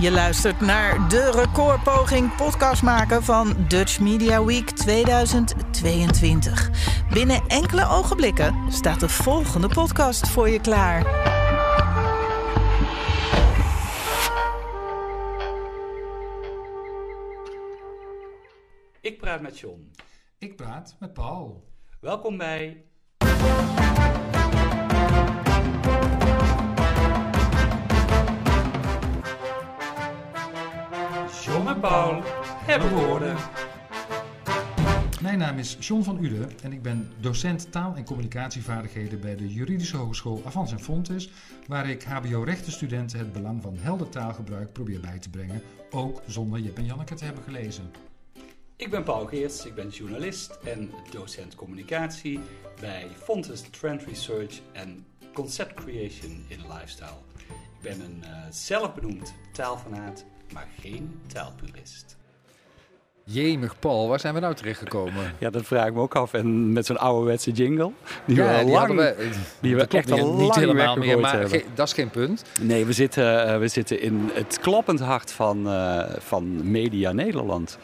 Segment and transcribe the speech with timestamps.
[0.00, 6.70] Je luistert naar de recordpoging podcast maken van Dutch Media Week 2022.
[7.12, 10.98] Binnen enkele ogenblikken staat de volgende podcast voor je klaar.
[19.00, 19.92] Ik praat met John.
[20.38, 21.68] Ik praat met Paul.
[22.00, 22.84] Welkom bij.
[31.82, 32.22] En Paul
[32.66, 33.36] hebben woorden.
[35.22, 39.52] Mijn naam is John van Uden en ik ben docent taal- en communicatievaardigheden bij de
[39.52, 41.30] Juridische Hogeschool Avans en Fontes,
[41.66, 46.76] waar ik HBO-rechtenstudenten het belang van helder taalgebruik probeer bij te brengen, ook zonder Jip
[46.76, 47.90] en Janneke te hebben gelezen.
[48.76, 52.40] Ik ben Paul Geerts, ik ben journalist en docent communicatie
[52.80, 57.18] bij Fontes Trend Research en Concept Creation in Lifestyle.
[57.76, 62.18] Ik ben een uh, zelfbenoemd taalfanaat, maar geen taalpurist.
[63.24, 65.34] Jemig Paul, waar zijn we nou terechtgekomen?
[65.38, 66.32] Ja, dat vraag ik me ook af.
[66.32, 67.92] En met zo'n ouderwetse jingle.
[68.26, 71.20] Die ja, we al die lang, we, die we echt al niet lang helemaal meer,
[71.20, 72.44] maar ge, dat is geen punt.
[72.60, 77.78] Nee, we zitten, uh, we zitten in het kloppend hart van, uh, van Media Nederland.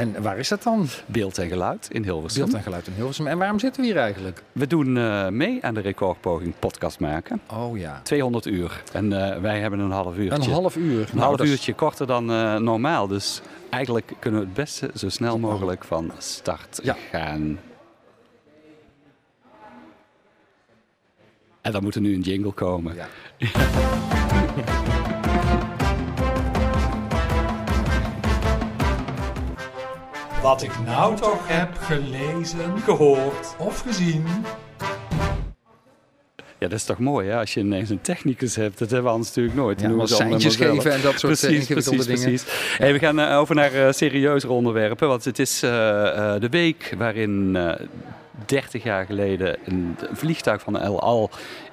[0.00, 0.86] En waar is dat dan?
[1.06, 2.42] Beeld en geluid in Hilversum.
[2.42, 3.26] Beeld en geluid in Hilversum.
[3.26, 4.42] En waarom zitten we hier eigenlijk?
[4.52, 7.40] We doen uh, mee aan de recordpoging podcast maken.
[7.52, 8.00] Oh ja.
[8.02, 8.82] 200 uur.
[8.92, 10.44] En uh, wij hebben een half uurtje.
[10.44, 11.00] Een half uur.
[11.00, 11.78] Een nou, half uurtje is...
[11.78, 13.06] korter dan uh, normaal.
[13.06, 16.96] Dus eigenlijk kunnen we het beste zo snel mogelijk van start ja.
[17.10, 17.58] gaan.
[21.60, 22.94] En dan moet er nu een jingle komen.
[22.94, 23.08] Ja.
[30.42, 34.24] Wat ik nou toch heb gelezen, gehoord of gezien.
[36.58, 37.38] Ja, dat is toch mooi hè?
[37.38, 38.78] als je ineens een technicus hebt.
[38.78, 39.80] Dat hebben we anders natuurlijk nooit.
[39.80, 42.38] Ja, maar seintjes geven en dat soort precies, ingewikkelde precies, dingen.
[42.38, 42.78] Precies.
[42.78, 45.08] Hey, we gaan uh, over naar uh, serieuzere onderwerpen.
[45.08, 45.70] Want het is uh,
[46.38, 47.58] de week waarin
[48.46, 51.30] 30 jaar geleden een, een vliegtuig van El Al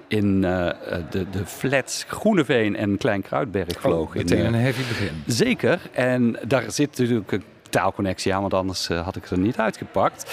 [0.07, 0.69] in uh,
[1.09, 4.09] de, de flats Groeneveen en Klein Kruidberg vloog.
[4.09, 5.23] Oh, meteen een heavy begin.
[5.25, 5.79] Zeker.
[5.91, 9.57] En daar zit natuurlijk een taalconnectie aan, want anders uh, had ik het er niet
[9.57, 10.31] uitgepakt.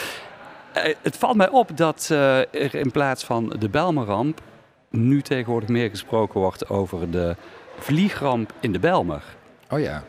[0.76, 4.40] Uh, het valt mij op dat er in plaats van de Belmerramp
[4.90, 7.36] nu tegenwoordig meer gesproken wordt over de
[7.78, 9.22] vliegramp in de Belmer.
[9.70, 10.04] Oh ja.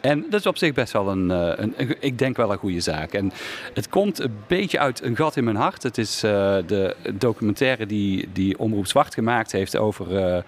[0.00, 2.80] En dat is op zich best wel een, een, een, ik denk wel een goede
[2.80, 3.12] zaak.
[3.12, 3.32] En
[3.74, 5.82] het komt een beetje uit een gat in mijn hart.
[5.82, 6.30] Het is uh,
[6.66, 10.42] de documentaire die, die Omroep Zwart gemaakt heeft over, uh,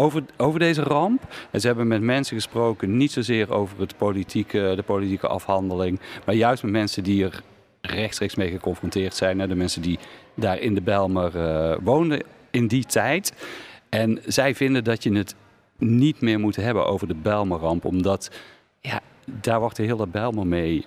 [0.00, 1.22] over, over deze ramp.
[1.50, 6.34] En ze hebben met mensen gesproken, niet zozeer over het politieke, de politieke afhandeling, maar
[6.34, 7.42] juist met mensen die er
[7.80, 9.38] rechtstreeks mee geconfronteerd zijn.
[9.38, 9.46] Hè?
[9.46, 9.98] De mensen die
[10.34, 13.32] daar in de Belmer uh, woonden in die tijd.
[13.88, 15.34] En zij vinden dat je het
[15.78, 18.30] niet meer moet hebben over de Belmerramp, omdat
[18.80, 20.86] ja, daar wordt de hele mee.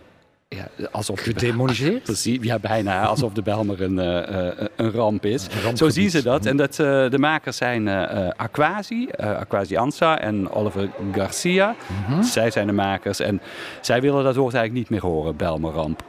[0.56, 2.03] Ja, alsof Gedemoniseerd?
[2.14, 3.06] Precies, ja, bijna.
[3.06, 5.47] Alsof de Belmer een, uh, een ramp is.
[5.66, 6.46] Een Zo zien ze dat.
[6.46, 11.75] En dat, uh, de makers zijn uh, Aquasi, Aquasi Ansa en Oliver Garcia.
[12.08, 12.24] -hmm.
[12.24, 13.19] Zij zijn de makers.
[13.19, 13.41] En
[13.81, 16.03] zij willen dat woord eigenlijk niet meer horen, Belmerramp.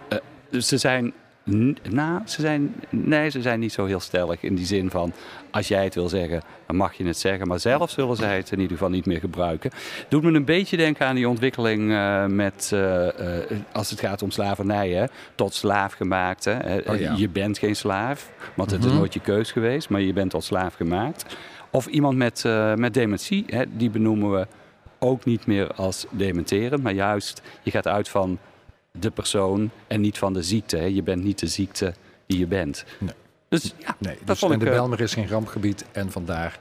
[0.51, 1.13] dus ze zijn
[1.91, 5.13] nou, ze zijn, nee, ze zijn niet zo heel stellig in die zin van
[5.51, 7.49] als jij het wil zeggen, dan mag je het zeggen.
[7.49, 9.71] Maar zelf zullen zij het in ieder geval niet meer gebruiken.
[10.09, 13.11] Doet me een beetje denken aan die ontwikkeling uh, met, uh, uh,
[13.73, 16.45] als het gaat om slavernij, hè, tot slaaf gemaakt.
[16.45, 16.79] Hè.
[16.79, 17.15] Oh, ja.
[17.17, 18.89] Je bent geen slaaf, want het Mhm.
[18.91, 21.37] is nooit je keus geweest, maar je bent tot slaaf gemaakt.
[21.71, 22.45] Of iemand met,
[22.77, 24.47] met dementie, hè, die benoemen we
[24.99, 28.39] ook niet meer als dementerend, maar juist je gaat uit van
[28.99, 30.77] de persoon en niet van de ziekte.
[30.77, 30.85] Hè.
[30.85, 31.95] Je bent niet de ziekte
[32.27, 32.85] die je bent.
[32.99, 33.15] Nee.
[33.49, 34.61] Dus ja, Nee, dat dus, vond ik...
[34.61, 36.59] de eh, Belmer is geen rampgebied en vandaar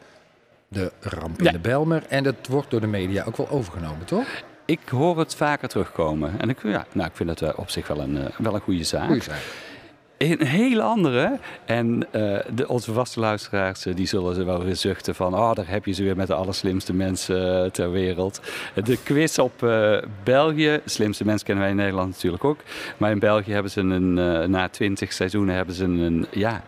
[0.67, 1.47] de ramp Ja.
[1.47, 2.03] in de Belmer.
[2.09, 4.27] En dat wordt door de media ook wel overgenomen, toch?
[4.65, 6.39] Ik hoor het vaker terugkomen.
[6.39, 8.61] En ik, ja, nou, ik vind het eh, op zich wel een, eh, wel een
[8.61, 9.05] goede zaak.
[9.05, 9.41] Goeie zaak.
[10.17, 11.39] Een hele andere.
[11.65, 15.33] En eh, de, onze vaste luisteraars eh, die zullen ze wel weer zuchten van...
[15.33, 18.41] oh, daar heb je ze weer met de allerslimste mensen eh, ter wereld.
[18.83, 19.67] De quiz op
[20.23, 20.79] België.
[20.85, 22.59] Slimste mensen kennen wij in Nederland natuurlijk ook.
[22.97, 24.13] Maar in België hebben ze een...
[24.49, 26.25] na twintig seizoenen hebben ze een...
[26.31, 26.63] ja,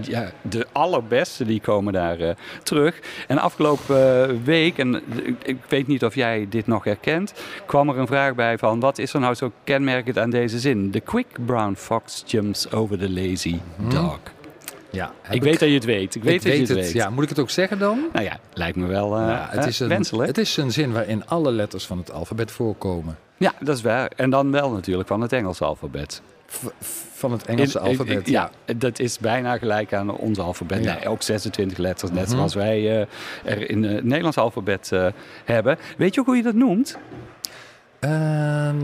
[0.00, 3.00] ja, de allerbeste die komen daar eh, terug.
[3.26, 5.02] En afgelopen eh, week, en
[5.42, 7.32] ik, weet niet of jij dit nog herkent,
[7.66, 10.90] kwam er een vraag bij van wat is er nou zo kenmerkend aan deze zin?
[10.90, 14.18] The quick brown fox jumps over the lazy dog.
[14.90, 16.14] Ja, Ik weet dat je het weet.
[16.14, 16.86] Ik weet ik dat je weet het het.
[16.86, 16.94] weet.
[16.94, 18.04] Ja, moet ik het ook zeggen dan?
[18.12, 20.28] Nou ja, lijkt me wel eh, ja, het, eh, is een, wenselijk.
[20.28, 23.18] het is een zin waarin alle letters van het alfabet voorkomen.
[23.36, 24.10] Ja, dat is waar.
[24.16, 26.22] En dan wel natuurlijk van het Engelse alfabet.
[26.46, 26.66] V-
[27.14, 28.50] van het Engelse In- alfabet, in- ja.
[28.76, 30.84] dat is bijna gelijk aan ons alfabet.
[30.84, 30.94] Ja.
[30.94, 32.36] Nee, ook 26 letters, net Mhm.
[32.36, 33.06] zoals wij eh,
[33.44, 35.06] er in het Nederlands alfabet eh,
[35.44, 35.78] hebben.
[35.96, 36.98] Weet je ook hoe je dat noemt?
[38.00, 38.76] Ehm,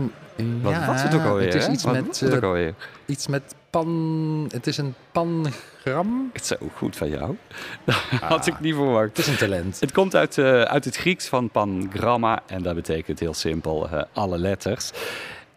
[0.61, 1.45] Wat ja, was het ook alweer?
[1.45, 2.73] Het is iets met, eh, alweer?
[3.05, 4.49] iets met pan...
[4.51, 6.29] Het is een pangram.
[6.33, 7.37] Het is zo goed van jou.
[7.85, 9.07] Dat had ik niet verwacht.
[9.07, 9.79] Het is een talent.
[9.79, 14.01] Het komt uit, eh, uit het Grieks van pangramma en dat betekent heel simpel eh,
[14.13, 14.91] alle letters.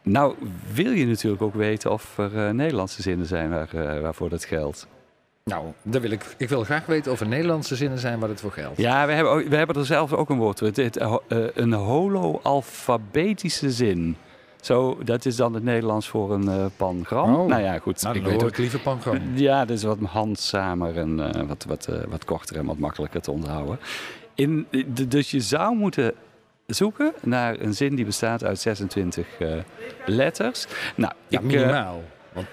[0.03, 0.35] Nou
[0.73, 4.87] wil je natuurlijk ook weten of er eh, Nederlandse zinnen zijn waar, waarvoor dat geldt.
[5.45, 8.41] Nou, daar wil ik, ik wil graag weten of er Nederlandse zinnen zijn waar het
[8.41, 8.79] voor geldt.
[8.79, 10.67] Ja, we hebben, ook- we hebben er zelf ook een woord voor.
[10.67, 11.01] Het, het,
[11.55, 14.17] een holo-alfabetische zin.
[14.61, 17.35] Zo, dat is dan het Nederlands voor een eh, pangram.
[17.35, 17.47] Oh.
[17.47, 18.03] Nou ja, goed.
[18.03, 19.19] Nou, ik weet ook, liever pangram.
[19.35, 23.21] ja, dat is wat handzamer en eh, wat, wat, eh, wat korter en wat makkelijker
[23.21, 23.79] te onthouden.
[24.35, 24.67] In,
[25.09, 26.13] dus je zou moeten
[26.67, 29.49] zoeken naar een zin die bestaat uit 26 eh,
[30.07, 30.67] letters.
[30.97, 32.03] Nou, Ja, ik, minimaal.
[32.33, 32.47] Want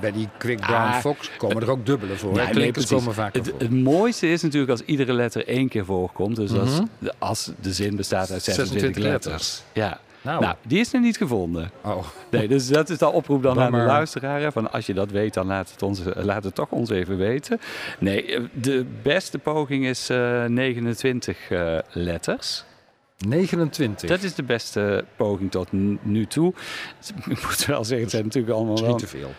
[0.00, 2.34] bij die Quick Brown Ah, Fox komen er ook dubbelen voor.
[2.34, 3.60] Ja, nee, komen vaker het, voor.
[3.60, 6.36] het mooiste is natuurlijk als iedere letter één keer voorkomt.
[6.36, 6.84] Dus als, Mhm.
[6.98, 9.62] de, als de zin bestaat uit 26, 26 letters.
[9.72, 10.00] Ja.
[10.22, 11.70] Nou, Nou, die is nog niet gevonden.
[11.84, 12.04] oh.
[12.30, 14.52] Nee, dus dat is de oproep dan aan de luisteraar.
[14.52, 17.16] Van als je dat weet, dan laat het, ons, eh, laat het toch ons even
[17.16, 17.60] weten.
[17.98, 22.64] Nee, eh, de beste poging is eh, 29 eh, letters.
[23.26, 24.08] 29.
[24.08, 25.68] Dat is de beste poging tot
[26.02, 26.52] nu toe.
[27.28, 28.90] Ik moet wel zeggen, het zijn natuurlijk allemaal is wel...
[28.90, 29.30] niet te veel.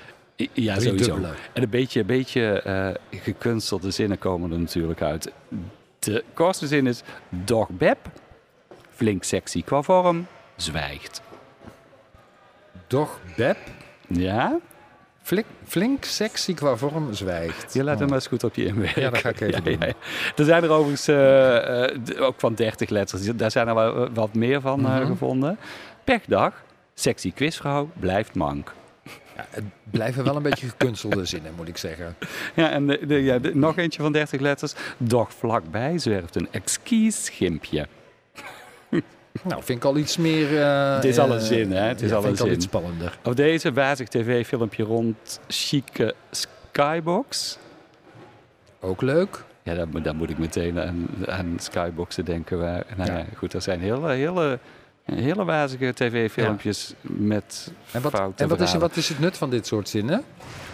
[0.54, 1.14] Ja, Drie sowieso.
[1.14, 1.34] dubbele.
[1.54, 5.32] En een beetje, een beetje eh, gekunstelde zinnen komen er natuurlijk uit.
[6.00, 7.02] De kortste zin is...
[7.30, 7.98] Doch Beb,
[8.90, 10.28] flink sexy qua vorm,
[10.62, 11.22] zwijgt.
[12.88, 13.58] Doch Beb,
[14.08, 14.58] Ja?
[15.22, 17.74] flink, flink sexy qua vorm, zwijgt.
[17.74, 18.10] Je laat hem Oh.
[18.10, 19.02] maar eens goed op je inwerken.
[19.02, 19.80] Ja, dat ga ik even doen.
[20.36, 21.84] Er zijn er overigens eh,
[22.18, 23.22] eh, ook van 30 letters.
[23.36, 25.06] Daar zijn er wel, wat meer van eh, Mhm.
[25.06, 25.58] gevonden.
[26.04, 26.64] Pechdag,
[26.94, 28.74] sexy quizvrouw, blijft mank.
[29.36, 32.16] Ja, het blijven wel een beetje gekunstelde zinnen, moet ik zeggen.
[32.56, 34.74] Ja, en de, de- ja, de- nog eentje van 30 letters.
[34.98, 37.88] Doch vlakbij zwerft een exquis schimpje.
[39.44, 40.62] Nou, vind ik al iets meer...
[40.62, 41.82] eh, Het is al een eh, zin, hè?
[41.88, 42.56] Het is ja, al vind een ik al zin.
[42.56, 43.18] iets spannender.
[43.24, 47.58] Op deze wazig tv-filmpje rond chique skybox.
[48.80, 49.44] Ook leuk.
[49.64, 52.60] Ja, dan, moet- dan moet ik meteen aan, aan skyboxen denken.
[52.60, 53.18] Waar, nou ja.
[53.18, 53.26] Ja.
[53.38, 54.60] goed, er zijn hele, hele,
[55.06, 58.88] hele wazige tv-filmpjes met En wat, foute en wat, is, verhalen.
[58.88, 60.24] wat is het nut van dit soort zinnen?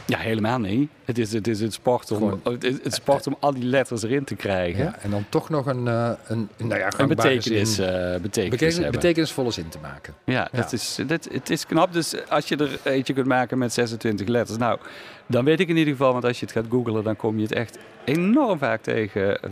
[0.06, 0.90] Ja, helemaal niet.
[1.06, 3.64] Het is het, is het, sport, om, Gewoon- het, is het sport om al die
[3.64, 4.84] letters erin te krijgen.
[4.84, 8.74] Ja, en dan toch nog een, eh, een, nou ja, Een betekenis, eh, betekenis beteken-
[8.74, 8.92] hebben.
[8.92, 10.14] betekenisvolle zin te maken.
[10.24, 10.60] Ja, Ja.
[10.62, 11.94] Dat is, dat, het is knap.
[11.94, 14.80] Dus als je er eentje kunt maken met 26 letters, nou,
[15.28, 17.44] dan weet ik in ieder geval, want als je het gaat googlen, dan kom je
[17.44, 19.50] het echt enorm vaak tegen eh,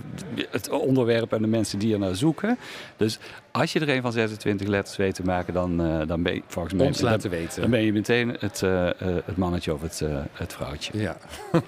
[0.50, 2.58] het onderwerp en de mensen die er naar zoeken.
[2.98, 3.20] Dus
[3.52, 6.42] als je er een van 26 letters weet te maken, dan, eh, dan ben je
[6.48, 7.70] volgens mij Ons dan, laten dan weten.
[7.70, 8.90] ben je meteen het, eh,
[9.26, 10.02] het mannetje of het,
[10.32, 10.98] het vrouwtje.
[11.00, 11.18] Ja.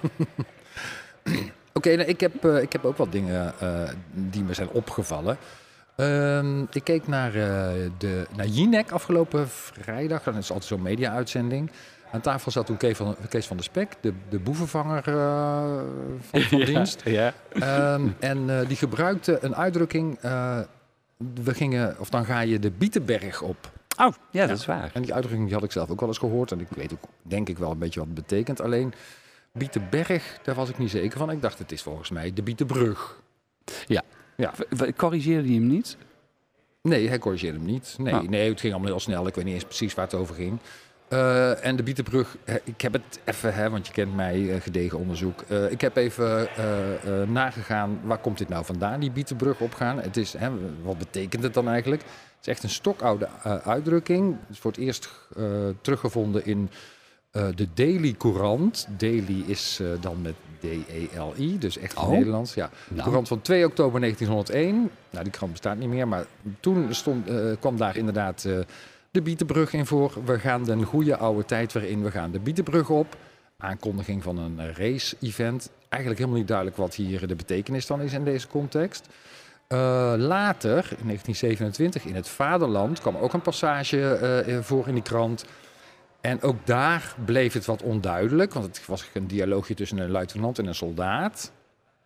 [1.72, 3.54] Oké, nou, ik, heb, ik heb ook wat dingen
[4.12, 5.38] die me zijn opgevallen.
[5.98, 10.22] Ehm, ik keek naar, eh, de, naar Jinek afgelopen vrijdag.
[10.22, 11.70] Dat is altijd zo'n media-uitzending.
[12.12, 15.80] Aan tafel zat toen Kees van, Kees van der Spek, de, de boevenvanger eh,
[16.30, 17.02] van, van Ja, dienst.
[17.04, 17.32] Ja.
[17.52, 20.18] Ehm, en eh, die gebruikte een uitdrukking.
[20.20, 20.60] eh,
[21.34, 23.70] we gingen, of dan ga je de Bietenberg op.
[24.00, 24.90] Oh, ja, dat is waar.
[24.94, 26.52] En die uitdrukking die had ik zelf ook wel eens gehoord.
[26.52, 28.60] En ik weet ook, denk ik wel een beetje wat het betekent.
[28.60, 28.92] Alleen
[29.52, 31.30] Bietenberg, daar was ik niet zeker van.
[31.30, 33.20] Ik dacht, het is volgens mij de Bietenbrug.
[34.36, 35.96] W- w- Corrigeerde je hem niet?
[36.82, 37.94] Nee, hij corrigeerde hem niet.
[37.98, 38.28] Nee, Oh.
[38.28, 39.26] nee, het ging allemaal heel snel.
[39.26, 40.58] Ik weet niet eens precies waar het over ging.
[41.08, 44.60] Eh, en de Bietenbrug, eh, ik heb het even, hè, want je kent mij, eh,
[44.60, 45.42] gedegen onderzoek.
[45.70, 46.48] Ik heb even
[47.32, 50.00] nagegaan, waar komt dit nou vandaan, die Bietenbrug opgaan?
[50.00, 50.50] Het is, hè,
[50.82, 52.02] wat betekent het dan eigenlijk?
[52.02, 53.28] Het is echt een stokoude
[53.64, 54.36] uitdrukking.
[54.40, 55.10] Het is voor het eerst
[55.80, 56.70] teruggevonden in
[57.30, 58.88] de Daily Courant.
[58.96, 62.08] Daily is dan met D-E-L-I, dus echt Oh.
[62.08, 62.54] Nederlands.
[62.54, 62.70] Ja.
[62.88, 64.90] Nou, Courant van 2 oktober 1901.
[65.10, 66.26] Nou, die krant bestaat niet meer, maar
[66.60, 68.46] toen stond, kwam daar inderdaad
[69.18, 70.12] de Bietenbrug in voor.
[70.24, 72.02] We gaan de goede oude tijd weer in.
[72.02, 73.16] We gaan de Bietenbrug op.
[73.56, 75.70] Aankondiging van een race-event.
[75.88, 79.08] Eigenlijk helemaal niet duidelijk wat hier de betekenis dan is in deze context.
[79.68, 79.78] Eh,
[80.16, 85.44] later, in 1927, in het Vaderland, kwam ook een passage eh, voor in die krant.
[86.20, 90.58] En ook daar bleef het wat onduidelijk, want het was een dialoogje tussen een luitenant
[90.58, 91.52] en een soldaat.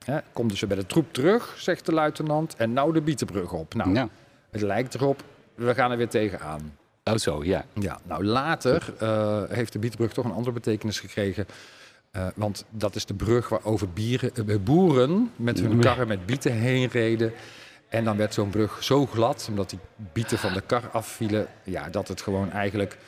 [0.05, 3.75] Hè, dus weer bij de troep terug, zegt de luitenant, en nou de Bietenbrug op.
[3.75, 4.09] Nou, ja.
[4.51, 5.23] het lijkt erop,
[5.55, 6.81] we gaan er weer tegenaan.
[7.05, 7.65] Oh zo, ja.
[7.73, 11.47] Ja, nou later eh, heeft de Bietenbrug toch een andere betekenis gekregen.
[12.11, 16.53] Eh, want dat is de brug waarover bieren, eh, boeren met hun karren met bieten
[16.53, 17.33] heen reden.
[17.89, 19.79] En dan werd zo'n brug zo glad, omdat die
[20.13, 22.99] bieten van de kar afvielen, ja, dat het gewoon eigenlijk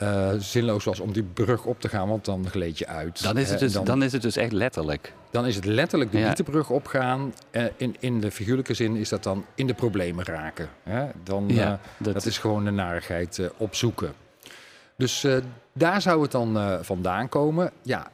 [0.00, 3.22] eh, zinloos was om die brug op te gaan, want dan gleed je uit.
[3.22, 5.12] Dan is het Eh, dus, dan, dan is het dus echt letterlijk.
[5.30, 6.26] dan is het letterlijk de Ja.
[6.26, 7.34] bietenbrug opgaan.
[7.50, 10.68] Eh, in, in de figuurlijke zin is dat dan in de problemen raken.
[10.82, 11.06] Hè?
[11.24, 14.12] Dan, Ja, dat- dat, is gewoon de narigheid opzoeken.
[14.96, 15.26] Dus
[15.72, 17.70] daar zou het dan vandaan komen.
[17.82, 18.10] Ja,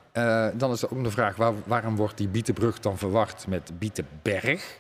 [0.55, 4.79] dan is er ook de vraag, waar- waarom wordt die bietenbrug dan verward met Bietenberg?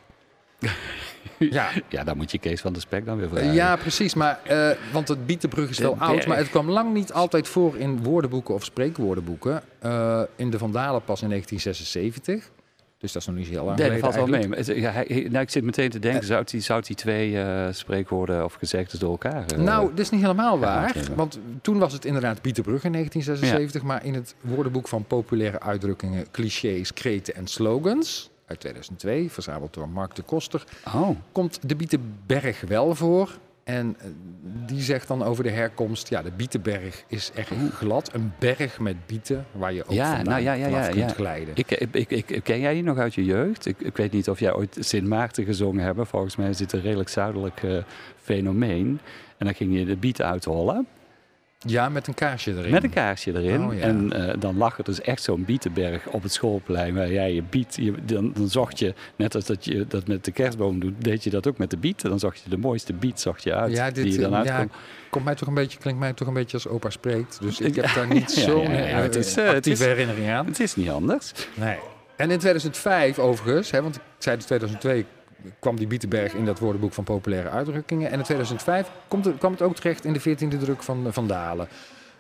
[1.38, 3.52] Ja, Ja, daar moet je Kees van de Spek dan weer vragen.
[3.52, 4.14] ja, precies.
[4.14, 7.48] Maar, eh, want het Bietenbrug is De wel oud, maar het kwam lang niet altijd
[7.48, 9.62] voor in woordenboeken of spreekwoordenboeken.
[9.78, 12.50] Eh, in de Vandalen pas in 1976.
[12.98, 14.80] Dus dat is nog niet zo heel lang Nee, dat valt wel mee.
[14.80, 18.44] Ja, hij- nou, ik zit meteen te denken, zou die, zou die twee eh, spreekwoorden
[18.44, 19.44] of gezegdes door elkaar...
[19.46, 20.94] eh, Nou, dat is niet helemaal waar.
[21.14, 23.82] Want toen was het inderdaad Bietenbrug in 1976.
[23.82, 28.30] Maar in het woordenboek van populaire uitdrukkingen, clichés, kreten en slogans...
[28.46, 30.64] uit 2002, verzameld door Mark de Koster...
[30.94, 33.38] Oh, komt de Bietenberg wel voor.
[33.64, 34.06] En eh,
[34.66, 36.08] die zegt dan over de herkomst...
[36.08, 38.14] ja, de Bietenberg is erg glad.
[38.14, 41.16] Een berg met bieten waar je ook Ja, vandaan nou ja, ja, ja, kunt ja.
[41.16, 41.54] glijden.
[41.56, 43.66] ik, ik, ik, ik- ken jij die nog uit je jeugd?
[43.66, 46.08] Ik, ik weet niet of jij ooit Sint Maarten gezongen hebt.
[46.08, 47.76] Volgens mij is dit een redelijk zuidelijk eh,
[48.22, 49.00] fenomeen.
[49.38, 50.86] En dan ging je de biet uithollen.
[51.58, 52.70] Ja, met een kaarsje erin.
[52.70, 53.64] Met een kaarsje erin.
[53.64, 53.80] Oh, ja.
[53.80, 57.42] En eh, dan lag er dus echt zo'n bietenberg op het schoolplein waar jij je
[57.42, 57.76] biet.
[57.80, 61.25] Je, dan, dan zocht je, net als dat je dat met de kerstboom doet, deed
[61.25, 62.02] je dat ook met de biet.
[62.02, 63.72] Dan zocht je de mooiste biet zocht je uit.
[63.72, 64.66] Ja, dit, die je dan eh, uit ja,
[65.10, 67.38] komt mij toch een beetje, klinkt mij toch een beetje als opa spreekt.
[67.40, 70.46] Dus ik heb daar niet zo'n het actieve herinnering aan.
[70.46, 71.32] Het is niet anders.
[71.54, 71.78] Nee.
[72.16, 75.06] En in 2005 overigens, hè, want ik zei in 2002
[75.59, 78.11] kwam die Bietenberg in dat woordenboek van populaire uitdrukkingen.
[78.11, 81.26] En in 2005 komt het, kwam het ook terecht in de 14e druk van, van
[81.26, 81.69] Dalen.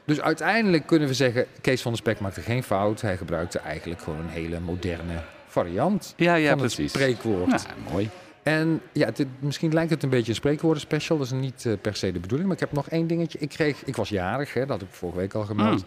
[0.04, 3.00] Dus uiteindelijk kunnen we zeggen, Kees van der Spek maakte geen fout.
[3.00, 6.92] Hij gebruikte eigenlijk gewoon een hele moderne variant Ja, ja, van precies.
[6.92, 7.50] het spreekwoord.
[7.50, 8.10] Ja, mooi.
[8.42, 11.18] En ja, dit, misschien lijkt het een beetje een spreekwoorden-special.
[11.18, 12.48] Dat is niet eh, per se de bedoeling.
[12.48, 13.38] Maar ik heb nog één dingetje.
[13.38, 15.84] Ik, kreeg, ik was jarig, hè, dat had ik vorige week al gemeld.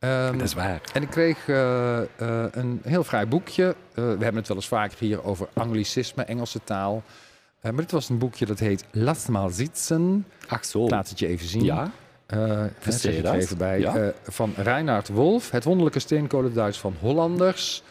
[0.00, 0.80] Ehm, Dat is waar.
[0.92, 2.06] en ik kreeg eh, eh,
[2.50, 3.64] een heel fraai boekje.
[3.64, 7.02] Eh, we hebben het wel eens vaker hier over anglicisme, Engelse taal.
[7.62, 10.26] Maar dit was een boekje dat heet Lass mal sitzen.
[10.48, 10.88] Ach zo.
[10.88, 11.64] Laat het je even zien.
[11.64, 11.90] Ja,
[12.78, 13.34] Versteer zeg je dat?
[13.34, 13.80] even bij.
[13.80, 14.12] Ja.
[14.22, 15.50] Van Reinhard Wolf.
[15.50, 17.82] Het wonderlijke steenkolenduits van Hollanders.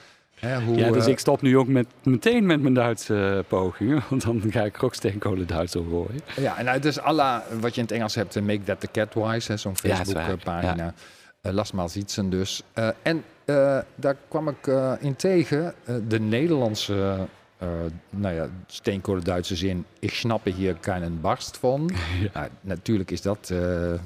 [0.65, 4.03] Hoe, ja, dus ik stop nu ook met, meteen met mijn Duitse pogingen.
[4.09, 6.21] Want dan ga ik ook steenkolen Duits op gooien.
[6.35, 8.87] Ja, en nou, het is alla wat je in het Engels hebt, Make That The
[8.91, 10.85] Cat Wise, zo'n Ja, Facebook-pagina.
[10.85, 10.93] Eh
[11.41, 12.63] Las maar Sietsen dus.
[12.73, 17.27] Eh, en eh, daar kwam ik eh, in tegen, eh, de Nederlandse,
[17.57, 17.67] eh
[18.09, 21.89] nou ja, steenkolen Duitse zin, ik snappe hier keinen barst van.
[22.33, 23.99] Nou, natuurlijk is dat eh, eh,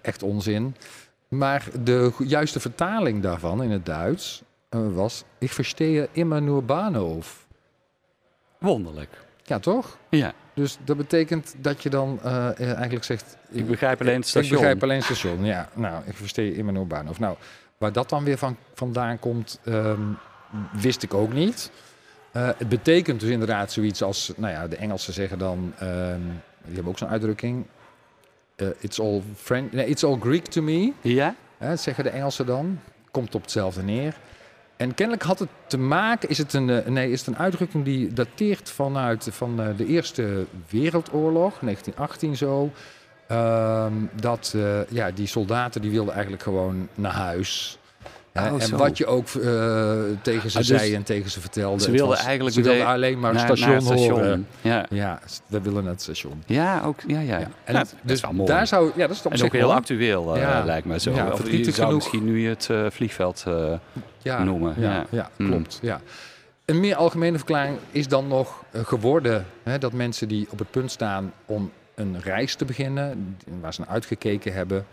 [0.00, 0.76] echt onzin.
[1.28, 7.46] Maar de juiste vertaling daarvan in het Duits eh, was, ik verstehe immer nur Bahnhof.
[8.58, 9.10] Wonderlijk.
[9.42, 9.98] Ja, toch?
[10.08, 13.36] Ja, Dus dat betekent dat je dan eh, eh, eigenlijk zegt...
[13.50, 14.50] ik begrijp alleen het Ik station.
[14.56, 15.68] begrijp alleen station, ja.
[15.74, 17.18] Nou, ik versteer immer nur Bahnhof.
[17.18, 17.36] Nou,
[17.78, 20.00] waar dat dan weer van, vandaan komt, ehm,
[20.72, 21.70] wist ik ook niet.
[22.32, 24.32] Eh, het betekent dus inderdaad zoiets als...
[24.36, 25.72] Nou ja, de Engelsen zeggen dan...
[25.78, 26.20] ehm,
[26.64, 27.66] die hebben ook zo'n uitdrukking.
[28.80, 30.92] it's, all French, nee, it's all Greek to me.
[31.00, 31.34] Ja?
[31.74, 32.80] Zeggen de Engelsen dan.
[33.10, 34.16] Komt op hetzelfde neer.
[34.82, 37.84] En kennelijk had het te maken, is het een, eh, nee, is het een uitdrukking
[37.84, 42.70] die dateert vanuit van eh, de Eerste Wereldoorlog, 1918 zo.
[43.28, 47.78] Ehm, dat eh, ja, die soldaten die wilden eigenlijk gewoon naar huis.
[48.34, 48.76] Oh, en zo.
[48.76, 49.32] wat je ook eh,
[50.22, 51.82] tegen ze Ah, dus zei en tegen ze vertelde.
[51.82, 54.10] ze wilden eigenlijk ze wilden alleen maar Naar- station, naar het station.
[54.10, 54.46] horen.
[54.60, 54.86] Ja.
[54.90, 56.42] Ja, we willen het station.
[56.46, 56.98] ja, ook.
[57.06, 57.38] Ja, ja.
[57.38, 57.44] Ja.
[57.44, 58.48] En En dat dus is wel mooi.
[58.48, 59.78] daar zou, ja, dat is en ook heel mooi.
[59.78, 60.64] actueel, eh, Ja.
[60.64, 61.10] lijkt me zo.
[61.14, 61.94] Ja, of je zou genoeg.
[61.94, 63.44] misschien nu het eh, vliegveld...
[64.18, 65.06] ja, noemen, Ja, ja.
[65.10, 65.30] ja.
[65.36, 65.48] Mm.
[65.48, 65.78] klopt.
[65.82, 66.00] Ja.
[66.64, 70.90] Een meer algemene verklaring is dan nog geworden hè, dat mensen die op het punt
[70.90, 74.86] staan om een reis te beginnen, waar ze naar uitgekeken hebben,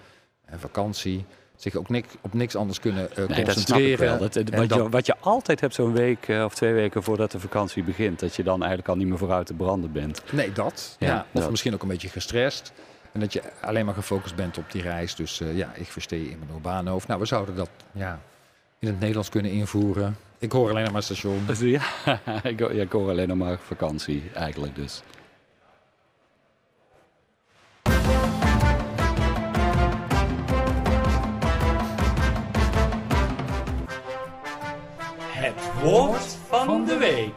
[0.50, 1.26] een vakantie,
[1.62, 4.20] zich ook niks, op niks anders kunnen Nee, ik concentreren.
[4.20, 7.32] Dat, dat- wat, je, wat je altijd hebt zo'n week eh, of twee weken voordat
[7.32, 8.20] de vakantie begint.
[8.20, 10.22] Dat je dan eigenlijk al niet meer vooruit te branden bent.
[10.32, 10.96] Nee, dat.
[11.00, 11.50] Ja, Ja, of dat.
[11.52, 12.72] misschien ook een beetje gestrest.
[13.12, 15.16] En dat je alleen maar gefocust bent op die reis.
[15.16, 17.00] Dus eh, ja, ik versteer in mijn Urbano.
[17.08, 18.20] Nou, we zouden dat ja,
[18.80, 20.18] in het Nederlands kunnen invoeren.
[20.38, 21.46] Ik hoor alleen nog maar station.
[21.60, 21.82] Ja,
[22.44, 25.02] ik, ho- ja, ik hoor alleen nog maar vakantie eigenlijk dus.
[35.84, 37.34] Woord van de week.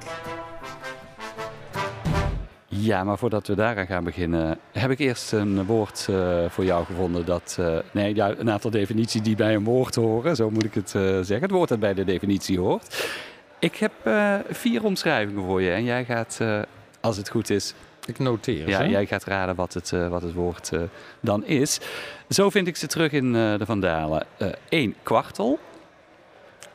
[2.66, 6.84] Ja, maar voordat we daaraan gaan beginnen, heb ik eerst een woord uh, voor jou
[6.84, 7.25] gevonden.
[7.25, 10.75] Dat, uh, nee, ja, een aantal definities die bij een woord horen, zo moet ik
[10.75, 11.40] het uh, zeggen.
[11.40, 13.08] Het woord dat bij de definitie hoort.
[13.58, 13.92] Ik heb
[14.50, 16.40] vier omschrijvingen voor je en jij gaat,
[17.00, 17.75] als het goed is.
[18.06, 18.68] Ik noteer.
[18.68, 20.70] Ja, jij gaat raden wat het, wat het woord
[21.20, 21.80] dan is.
[22.28, 24.26] Zo vind ik ze terug in de Vandalen.
[24.68, 25.58] Eén, kwartel.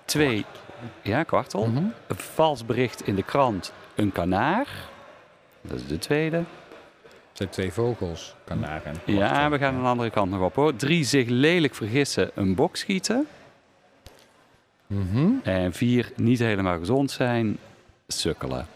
[0.06, 0.46] Twee,
[1.02, 1.66] ja, kwartel.
[1.66, 1.84] Mhm.
[2.08, 4.68] Een vals bericht in de krant, een kanaar.
[5.62, 6.38] Dat is de tweede.
[6.38, 10.56] Het zijn twee vogels, kanaar en Ja, we gaan aan de andere kant nog op
[10.56, 10.76] hoor.
[10.76, 13.28] Drie, zich lelijk vergissen, een bok schieten.
[14.88, 15.32] Mhm.
[15.44, 17.58] En vier, niet helemaal gezond zijn,
[18.08, 18.68] sukkelen.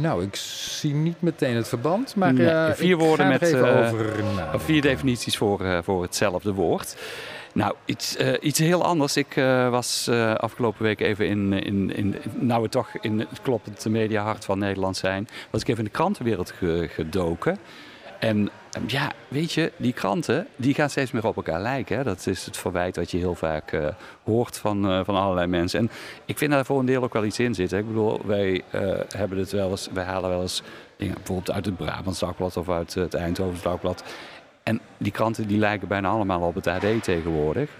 [0.00, 3.38] Nou, ik zie niet meteen het verband, maar Nee, eh, vier ik woorden ga er
[3.40, 6.96] met, even eh, over vier definities voor, eh, voor hetzelfde woord.
[7.54, 9.16] Nou, iets, eh, iets heel anders.
[9.16, 13.42] Ik eh, was eh, afgelopen week even in, in, in, nou we toch in het
[13.42, 17.58] kloppend mediahart van Nederland zijn, was ik even in de krantenwereld ge- gedoken.
[18.20, 21.96] En eh, ja, weet je, die kranten die gaan steeds meer op elkaar lijken.
[21.96, 22.04] Hè?
[22.04, 23.80] Dat is het verwijt wat je heel vaak
[24.24, 25.78] hoort van, van allerlei mensen.
[25.80, 25.90] En
[26.24, 27.78] ik vind daar voor een deel ook wel iets in zitten.
[27.78, 28.62] Ik bedoel, wij
[29.16, 30.62] hebben het wel eens, wij halen wel eens
[30.96, 34.02] bijvoorbeeld uit het Brabants Dagblad of uit het Eindhoven Dagblad.
[34.62, 37.70] En die kranten die lijken bijna allemaal op het AD tegenwoordig.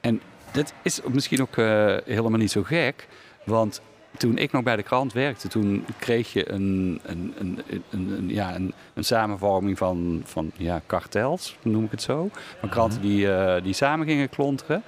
[0.00, 0.20] En
[0.52, 3.08] dat is misschien ook eh, helemaal niet zo gek.
[3.44, 3.80] Want
[4.16, 8.54] toen ik nog bij de krant werkte, toen kreeg je een, een, een, een, ja,
[8.54, 12.30] een, een samenvorming van, van ja, kartels, noem ik het zo.
[12.60, 14.82] Van kranten die, eh, die samen gingen klonteren.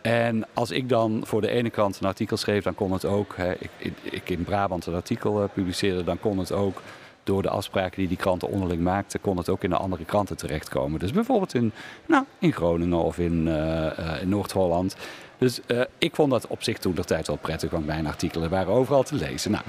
[0.00, 3.36] En als ik dan voor de ene krant een artikel schreef, dan kon het ook,
[3.36, 6.82] hè, ik, ik, ik in Brabant een artikel eh, publiceerde, dan kon het ook
[7.24, 10.36] door de afspraken die die kranten onderling maakten, kon het ook in de andere kranten
[10.36, 11.00] terechtkomen.
[11.00, 11.72] Dus bijvoorbeeld in,
[12.06, 14.96] nou, in Groningen of in, eh, eh, in Noord-Holland.
[15.38, 18.50] Dus eh, ik vond dat op zich toen de tijd wel prettig, want mijn artikelen
[18.50, 19.50] waren overal te lezen.
[19.50, 19.64] Nou,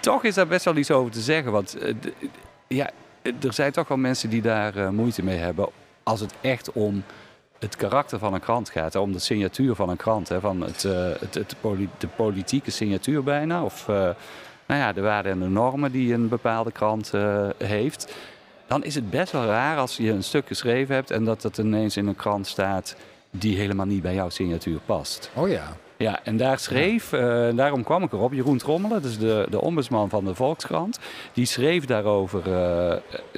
[0.00, 1.76] toch is daar best wel iets over te zeggen, want
[2.66, 2.90] ja,
[3.22, 5.68] er zijn toch wel mensen die daar moeite mee hebben
[6.02, 7.04] als het echt om
[7.58, 10.82] het karakter van een krant gaat, om de signatuur van een krant, hè, van het,
[10.82, 11.54] het,
[11.98, 13.88] de politieke signatuur bijna, of
[14.72, 18.14] nou ja, de waarden en de normen die een bepaalde krant eh, heeft,
[18.66, 21.58] dan is het best wel raar als je een stuk geschreven hebt en dat het
[21.58, 22.96] ineens in een krant staat
[23.30, 25.30] die helemaal niet bij jouw signatuur past.
[25.34, 25.76] Oh ja.
[25.96, 27.20] Ja, en daar schreef, eh,
[27.54, 30.98] daarom kwam ik erop, Jeroen Trommelen, dus de, de ombudsman van de Volkskrant,
[31.32, 32.96] die schreef daarover eh,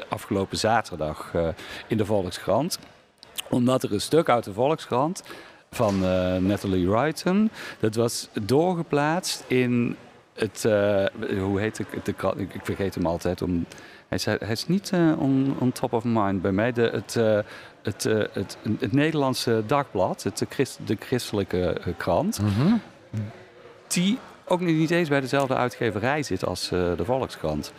[0.08, 1.32] afgelopen zaterdag
[1.86, 2.78] in de Volkskrant.
[3.50, 5.22] Omdat er een stuk uit de Volkskrant
[5.70, 6.00] van
[6.46, 9.96] Natalie Wrighton, dat was doorgeplaatst in
[10.34, 11.04] het, eh,
[11.38, 13.66] hoe heet het, de krant, ik, ik vergeet hem altijd, om,
[14.08, 17.16] hij, is, hij is niet eh, on, on top of mind bij mij, de, het,
[17.16, 17.38] eh,
[17.82, 22.74] het, het, het, Nederlandse dagblad, het, de, christ, de christelijke krant, Mhm.
[23.88, 27.72] die ook niet eens bij dezelfde uitgeverij zit als de Volkskrant.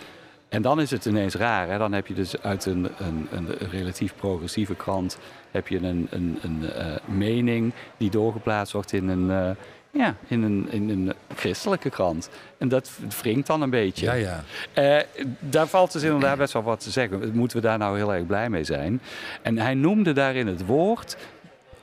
[0.50, 1.68] En dan is het ineens raar.
[1.70, 1.78] Hè?
[1.78, 5.18] Dan heb je dus uit een, een, een relatief progressieve krant
[5.52, 6.70] heb je een, een, een
[7.06, 9.56] mening die doorgeplaatst wordt in een,
[9.98, 12.30] ja, in, een, in een christelijke krant.
[12.58, 14.06] En dat wringt dan een beetje.
[14.06, 14.44] Ja, ja.
[14.74, 15.04] Eh,
[15.40, 17.32] daar valt dus inderdaad best wel wat te zeggen.
[17.34, 19.02] Moeten we daar nou heel erg blij mee zijn?
[19.42, 21.18] En hij noemde daarin het woord.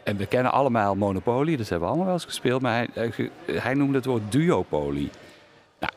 [0.03, 2.62] En we kennen allemaal Monopoly, dat hebben we allemaal wel eens gespeeld.
[2.62, 5.11] Maar hij, hij ge- hij noemde het woord duopoly.
[5.81, 5.92] Nou,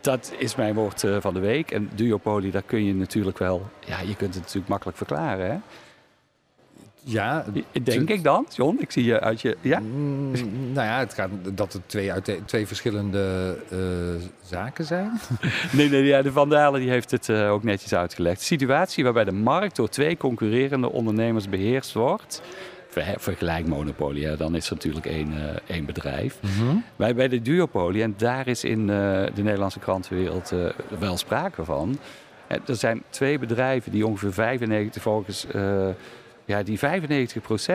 [0.00, 1.70] dat is mijn woord eh, van de week.
[1.70, 3.68] En duopoly, daar kun je natuurlijk wel...
[3.86, 5.56] Ja, je kunt het natuurlijk makkelijk verklaren, hè?
[7.06, 7.44] Ja,
[7.82, 8.76] Denk ik dan, John?
[8.80, 9.56] Ik zie je uit je...
[9.60, 9.78] Ja?
[9.78, 10.30] Mm,
[10.72, 13.78] nou ja, het gaat dat het twee, uit, twee verschillende eh,
[14.42, 15.10] zaken zijn.
[15.72, 18.40] Nee, nee, ja, de Vandalen die heeft het eh, ook netjes uitgelegd.
[18.40, 22.42] Situatie waarbij de markt door twee concurrerende ondernemers beheerst wordt.
[22.88, 26.38] Ver- Vergelijk monopolie, hè, dan is er natuurlijk één, eh, één bedrijf.
[26.96, 30.52] Wij bij de duopolie, en daar is in de Nederlandse krantenwereld
[30.98, 31.98] wel sprake van.
[32.48, 35.46] Er zijn twee bedrijven die ongeveer 95 volgens,
[36.44, 36.82] ja, die 95%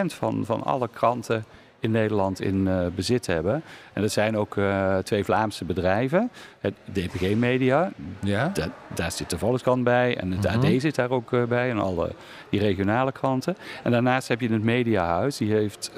[0.05, 1.45] van, van alle kranten
[1.81, 3.63] in Nederland in eh, bezit hebben.
[3.93, 6.31] En dat zijn ook eh, twee Vlaamse bedrijven.
[6.59, 8.47] Het DPG Media, Ja?
[8.53, 10.57] da- daar zit de Volkskrant bij en het Mhm.
[10.75, 12.11] AD zit daar ook eh, bij en alle
[12.49, 13.55] die regionale kranten.
[13.83, 15.91] En daarnaast heb je het Mediahuis, die heeft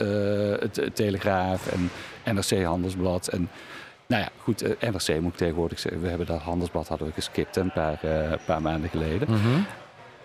[0.59, 1.89] het, het Telegraaf en
[2.35, 3.27] NRC Handelsblad.
[3.27, 3.49] En
[4.07, 7.55] nou ja, goed, NRC moet ik tegenwoordig zeggen, we hebben dat Handelsblad hadden we geskipt
[7.55, 7.99] een paar,
[8.45, 9.27] paar maanden geleden.
[9.31, 9.59] Mhm.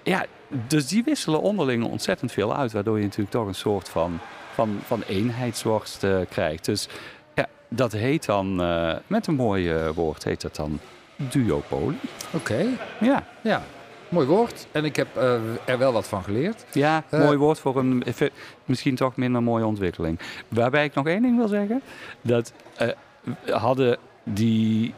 [0.06, 0.24] Ja,
[0.68, 4.18] dus die wisselen onderling ontzettend veel uit, waardoor je natuurlijk toch een soort van,
[4.54, 6.64] van, van eenheidsworst eh, krijgt.
[6.64, 6.88] Dus
[7.34, 10.78] ja, dat heet dan, eh, met een mooi eh, woord, heet dat dan
[11.16, 11.98] duopolie.
[12.32, 12.66] Oké,
[13.00, 13.62] Ja, ja.
[14.08, 14.66] Mooi woord.
[14.72, 15.16] En ik heb
[15.64, 16.64] er wel wat van geleerd.
[16.72, 18.04] ja mooi woord voor een
[18.64, 20.18] misschien toch minder mooie ontwikkeling.
[20.48, 21.82] Waarbij ik nog één ding wil zeggen.
[22.20, 22.88] Dat eh,
[23.50, 24.94] hadden die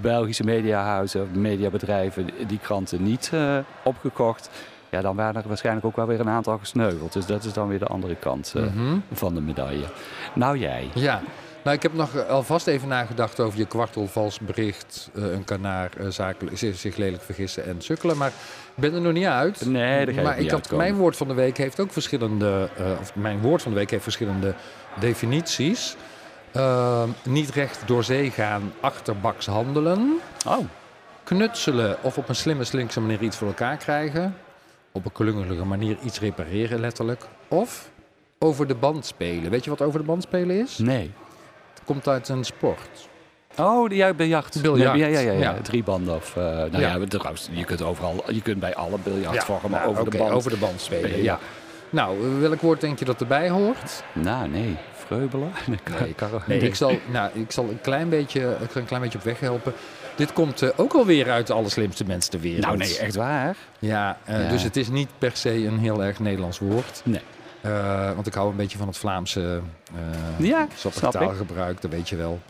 [0.00, 4.50] Belgische mediahuizen, mediabedrijven, die kranten niet eh, opgekocht.
[4.90, 7.12] Ja, dan waren er waarschijnlijk ook wel weer een aantal gesneuveld.
[7.12, 8.96] Dus dat is dan weer de andere kant eh, Mhm.
[9.12, 9.84] van de medaille.
[10.34, 10.88] Nou jij.
[10.94, 11.20] Ja,
[11.64, 15.90] nou ik heb nog eh, alvast even nagedacht over je kwartel, vals bericht, een kanaar,
[16.08, 18.16] zakelijk, zich, lelijk vergissen en sukkelen.
[18.16, 18.28] Maar
[18.74, 19.66] ik ben er nog niet uit.
[19.66, 22.68] Nee, daar ga maar niet ik had, mijn woord van de week heeft ook verschillende,
[23.00, 24.54] of mijn woord van de week heeft verschillende
[25.00, 25.96] definities.
[26.52, 30.20] Ehm, niet recht door zee gaan, achterbaks handelen.
[30.46, 30.58] Oh,
[31.24, 34.36] Knutselen of op een slimme, slinkse manier iets voor elkaar krijgen.
[34.92, 37.24] Op een klungelige manier iets repareren, letterlijk.
[37.48, 37.90] Of
[38.38, 39.50] over de band spelen.
[39.50, 40.78] Weet je wat over de band spelen is?
[40.78, 41.10] nee.
[41.74, 43.08] Het komt uit een sport.
[43.58, 44.62] Oh, de- ja, biljart.
[44.62, 45.56] Biljart, Nee, ja, ja, ja, ja.
[45.62, 46.36] Drie banden of...
[46.36, 46.96] eh, nou Ja.
[46.96, 48.24] ja, trouwens, je kunt overal...
[48.32, 50.30] Je kunt bij alle biljartvormen nou, over de band...
[50.30, 51.08] over de band spelen.
[51.08, 51.38] spelen, Ja.
[51.90, 54.02] Nou, welk woord denk je dat erbij hoort?
[54.12, 54.76] Nou, nee.
[55.10, 55.52] Vreubelen?
[56.46, 59.40] Nee, ik zal, nou, ik zal een klein beetje, ik een klein beetje op weg
[59.40, 59.72] helpen.
[60.16, 62.64] Dit komt eh, ook alweer uit de allerslimste mensen ter wereld.
[62.64, 63.56] Nou, nee, echt waar.
[63.78, 64.48] Ja, eh, Ja.
[64.50, 67.02] dus het is niet per se een heel erg Nederlands woord.
[67.04, 67.20] Nee.
[67.60, 69.60] Eh, want ik hou een beetje van het Vlaamse
[70.38, 70.66] Ja,
[71.10, 72.40] taalgebruik, dat weet je wel.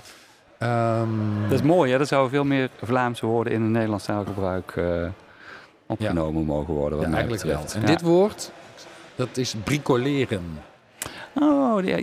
[0.59, 1.09] Ehm,
[1.49, 1.99] Dat is mooi, hè?
[1.99, 4.75] Er zouden veel meer Vlaamse woorden in het Nederlands taalgebruik
[5.87, 6.99] opgenomen mogen worden.
[6.99, 7.65] Wat ja, eigenlijk wel.
[7.75, 8.53] En dit woord,
[9.15, 10.59] dat is bricoleren.
[11.35, 11.97] Oh, ja,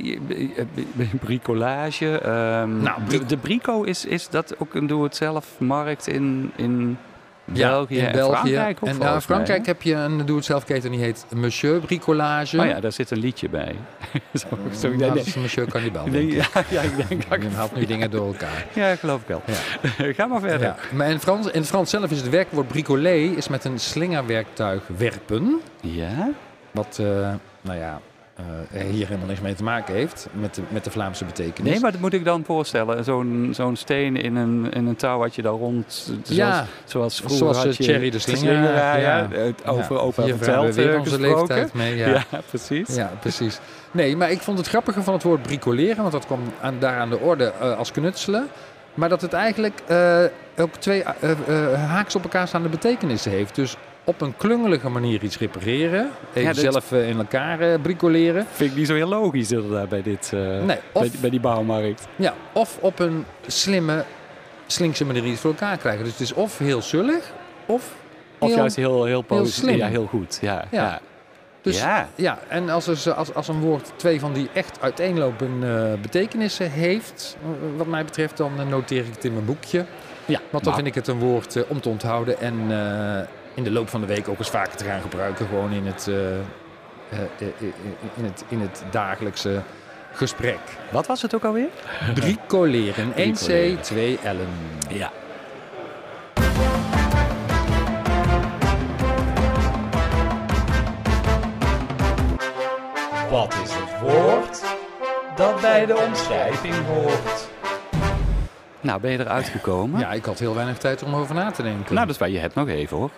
[1.20, 2.20] bricolage.
[2.20, 6.98] ehm, Nou, de, bri- de brico, is, is dat ook een doe-het-zelf-markt in, in
[7.46, 8.36] België in en België.
[8.36, 8.80] Frankrijk?
[8.82, 12.60] en nou, in Frankrijk heb je een doe-het-zelf-keten die heet Monsieur Bricolage.
[12.60, 13.76] Oh ja, daar zit een liedje bij.
[14.34, 15.34] zo, zo, Nou, nee, dat nee.
[15.38, 16.08] Monsieur Cannibal.
[16.08, 16.32] Ik.
[16.32, 18.66] ja, ja, ik denk dat Je haalt nu dingen door elkaar.
[18.74, 19.42] Ja, geloof ik wel.
[19.46, 19.54] Ja.
[20.18, 20.62] Ga maar verder.
[20.68, 20.76] Ja.
[20.94, 24.82] Maar in, Frans, in het Frans zelf is het werkwoord bricoler is met een slingerwerktuig
[24.98, 25.60] werpen.
[25.82, 26.30] Ja?
[26.72, 27.06] Wat, eh,
[27.62, 28.00] nou ja,
[28.72, 31.72] eh, hier helemaal niks mee te maken heeft met de, met de Vlaamse betekenis.
[31.72, 33.04] Nee, maar dat moet ik dan voorstellen.
[33.04, 35.94] Zo'n zo'n steen in een, in een touw wat je daar rond...
[36.24, 38.54] Zoals, ja, zoals vroeger zoals had eh, je Thierry de Slinger.
[38.54, 39.28] ja, ja,
[39.66, 41.96] over, Ja, we veld weer eh, onze leeftijd mee.
[41.96, 42.08] Ja.
[42.08, 42.42] Ja, Ja.
[42.50, 42.98] precies.
[43.20, 43.60] precies.
[43.92, 46.98] Nee, maar ik vond het grappige van het woord bricoleren, want dat kwam aan, daar
[47.00, 48.48] aan de orde eh, als knutselen.
[48.94, 50.24] Maar dat het eigenlijk eh,
[50.58, 53.56] ook twee eh, eh, haaks op elkaar staande betekenissen heeft.
[53.56, 56.10] Dus op een klungelige manier iets repareren.
[56.34, 58.46] Even Ja, dit- zelf eh, in elkaar eh, bricoleren.
[58.52, 61.40] Vind ik niet zo heel logisch inderdaad bij, dit, eh, Nee, bij, of, bij die
[61.40, 62.08] bouwmarkt.
[62.16, 64.04] ja, of op een slimme,
[64.68, 66.04] slinkse manier iets voor elkaar krijgen.
[66.04, 67.32] Dus het is of heel zullig,
[67.66, 67.94] of
[68.40, 69.76] Of heel- juist heel, heel, positief.
[69.76, 70.38] Ja, heel goed.
[70.42, 70.82] Ja, Ja.
[70.84, 71.00] ja.
[71.62, 72.10] Dus ja.
[72.16, 77.38] Ja, en als, er, als, als een woord twee van die echt uiteenlopende betekenissen heeft,
[77.78, 79.86] wat mij betreft, dan noteer ik het in mijn boekje.
[80.26, 82.56] Ja, Want dan vind ik het een woord om te onthouden en
[83.58, 85.48] in de loop van de week ook eens vaker te gaan gebruiken.
[85.48, 86.42] Gewoon in het, eh, eh,
[87.40, 87.48] eh,
[88.16, 89.62] in het, in het dagelijkse
[90.14, 90.60] gesprek.
[90.92, 91.70] Wat was het ook alweer?
[92.14, 93.14] Bricoleren.
[93.16, 93.82] 1 C, Bricoleren.
[93.82, 94.48] 2 L'en.
[94.90, 95.12] Ja.
[103.30, 104.64] Wat is het woord
[105.36, 107.48] dat bij de omschrijving hoort?
[108.82, 110.00] Nou, ben je eruit gekomen?
[110.00, 111.94] Ja, ik had heel weinig tijd om over na te denken.
[111.94, 112.30] Nou, dat is waar.
[112.30, 113.12] Je hebt nog even hoor.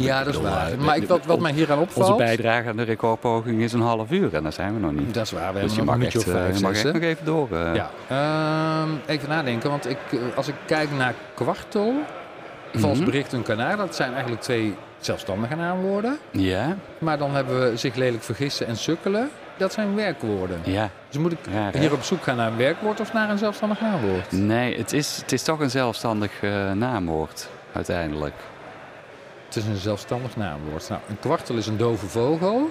[0.00, 0.70] Ja, dat is waar.
[0.72, 2.04] eh, Maar ik, wat, wat mij hier aan opvalt...
[2.06, 5.14] Onze bijdrage aan de recordpoging is een half uur en daar zijn we nog niet.
[5.14, 7.24] Dat is waar, we Dus je mag, echt, eh, vijf, je mag echt nog even
[7.24, 7.48] door.
[7.52, 7.74] eh.
[7.74, 9.98] Ja, ehm, even nadenken, want ik,
[10.36, 11.94] als ik kijk naar kwartel,
[12.74, 13.04] vals Mhm.
[13.04, 16.18] bericht en kanaar, dat zijn eigenlijk twee zelfstandige naamwoorden.
[16.30, 20.58] Ja, Maar dan hebben we zich lelijk vergissen en sukkelen, dat zijn werkwoorden.
[20.64, 20.90] ja.
[21.08, 21.38] Dus moet ik
[21.72, 24.32] hier op zoek gaan naar een werkwoord of naar een zelfstandig naamwoord?
[24.32, 26.32] Nee, het is, het is toch een zelfstandig
[26.74, 28.34] naamwoord uiteindelijk.
[29.54, 30.88] Het is een zelfstandig naamwoord.
[30.88, 32.70] Nou, een kwartel is een dove vogel.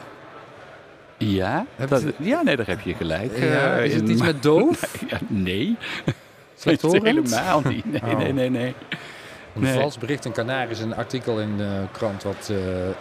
[1.17, 3.37] Ja, dat, ja nee, daar heb je gelijk.
[3.37, 4.97] Ja, eh, is het in, iets met doof?
[5.09, 5.77] Ja, nee,
[6.55, 7.03] Slechthorend?
[7.05, 7.91] helemaal niet.
[7.91, 8.17] Nee, Oh.
[8.17, 8.73] nee, nee, nee.
[9.55, 9.79] Een Nee.
[9.79, 12.57] vals bericht en kanaar is een artikel in de krant wat eh,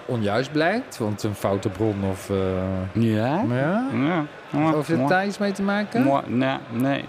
[0.06, 0.98] onjuist blijkt.
[0.98, 2.30] Want een foute bron of...
[2.30, 2.36] eh,
[3.02, 3.44] Ja?
[3.48, 3.86] ja?
[4.52, 4.72] Ja.
[4.74, 6.02] Of heeft daar iets mee te maken?
[6.02, 7.04] Mooi, nee, nee.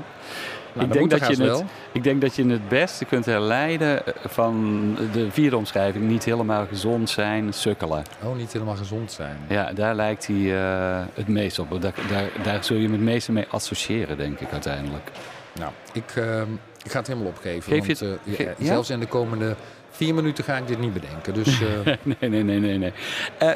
[0.74, 4.14] Nou, ik, denk dat je het, ik denk dat je het beste kunt herleiden eh,
[4.26, 6.08] van de vierde omschrijving.
[6.08, 8.04] Niet helemaal gezond zijn, sukkelen.
[8.24, 9.38] Oh, niet helemaal gezond zijn.
[9.48, 11.82] Ja, daar lijkt hij eh, het meest op.
[11.82, 15.12] Daar, daar, daar zul je hem het meeste mee associëren, denk ik uiteindelijk.
[15.60, 16.48] Nou, ik, ehm,
[16.84, 17.74] ik ga het helemaal opgeven.
[17.74, 18.66] Geef je want, het- eh, ja?
[18.66, 19.56] Zelfs in de komende
[19.92, 21.34] vier minuten ga ik dit niet bedenken.
[21.34, 21.60] Dus
[22.20, 22.78] Nee, nee, nee, nee.
[22.78, 22.94] nee.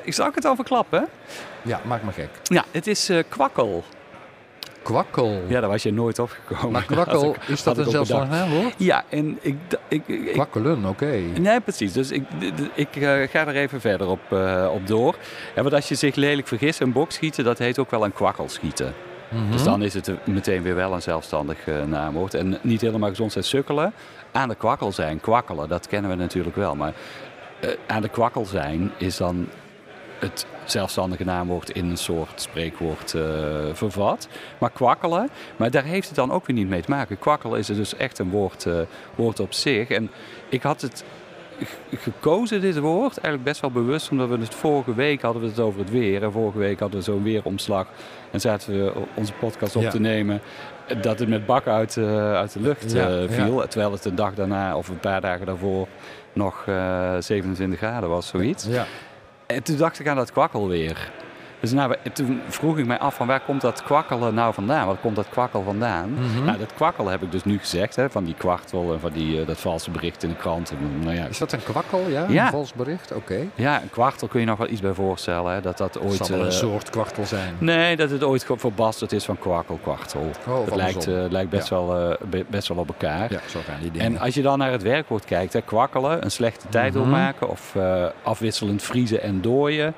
[0.04, 1.08] Ik zal ik het overklappen.
[1.62, 2.30] ja, maak me gek.
[2.44, 3.84] Ja, het is eh, kwakkel.
[4.86, 5.42] Kwakkel.
[5.48, 6.72] Ja, daar was je nooit opgekomen.
[6.72, 8.74] maar kwakkel, ik- is dat een zelfstandig naamwoord?
[8.78, 9.56] Ja, en ik...
[9.88, 11.22] ik, ik, Kwakkelen, oké.
[11.40, 11.94] Nee, precies.
[11.94, 12.24] Dus ik,
[12.74, 15.16] ik eh, ga er even verder op, eh, op door.
[15.56, 18.14] Ja, want als je zich lelijk vergist, een bok schieten, dat heet ook wel een
[18.14, 18.94] kwakkel schieten.
[19.30, 19.52] Mhm.
[19.52, 22.34] Dus dan is het meteen weer wel een zelfstandig eh, naamwoord.
[22.34, 23.94] En niet helemaal gezond zijn sukkelen.
[24.32, 26.76] Aan de kwakkel zijn, kwakkelen, dat kennen we natuurlijk wel.
[26.76, 26.94] Maar
[27.88, 29.48] aan de kwakkel zijn is dan
[30.30, 33.22] het zelfstandige naamwoord in een soort spreekwoord eh,
[33.74, 34.28] vervat.
[34.58, 37.20] Maar kwakkelen, maar daar heeft het dan ook weer niet mee te maken.
[37.20, 38.74] Kwakkelen is dus echt een woord, eh,
[39.16, 39.90] woord op zich.
[39.90, 40.10] En
[40.50, 41.04] ik had het
[41.96, 45.60] gekozen, dit woord, eigenlijk best wel bewust, omdat we het vorige week hadden we het
[45.60, 46.24] over het weer.
[46.24, 47.88] En vorige week hadden we zo'n weeromslag.
[48.32, 49.90] En zaten we onze podcast op Ja.
[49.90, 50.42] te nemen.
[50.88, 53.28] eh, Dat het met bak uit, uit de lucht Ja, ja.
[53.30, 53.68] viel.
[53.68, 55.88] Terwijl het de dag daarna of een paar dagen daarvoor
[56.34, 58.66] nog eh, 27 graden was, zoiets.
[58.66, 58.86] Ja.
[59.48, 61.12] En toen dacht ik aan dat kwakkelweer.
[61.60, 64.88] Dus nou, toen vroeg ik mij af van waar komt dat kwakkelen nou vandaan?
[64.88, 66.10] Waar komt dat kwakkel vandaan?
[66.14, 66.46] Mhm.
[66.46, 69.42] Nou, dat kwakkel heb ik dus nu gezegd, hè, van die kwartel en van die,
[69.42, 70.70] eh, dat valse bericht in de krant.
[70.72, 72.26] En, nou ja, Is dat een kwakkel, ja?
[72.30, 72.46] Ja.
[72.46, 73.12] Een vals bericht?
[73.14, 73.38] Oké.
[73.56, 75.54] ja, een kwartel kun je nog wel iets bij voorstellen.
[75.54, 76.14] Hè, dat dat ooit...
[76.14, 77.56] zal wel een eh, soort kwartel zijn.
[77.60, 80.22] Nee, dat het ooit verbasterd is van kwakkel, kwartel.
[80.22, 80.28] Oh,
[80.60, 81.76] het van lijkt, eh, lijkt best, Ja.
[81.76, 83.32] wel, be- best wel op elkaar.
[83.32, 84.08] Ja, zo gaan die dingen.
[84.08, 87.02] En als je dan naar het werkwoord kijkt, hè, kwakkelen, een slechte tijd Mhm.
[87.02, 87.76] doormaken of
[88.24, 89.94] afwisselend vriezen en dooien.